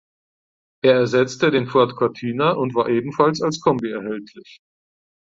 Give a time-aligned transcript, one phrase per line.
[0.83, 4.57] Er ersetzte den Ford Cortina und war ebenfalls als Kombi erhältlich.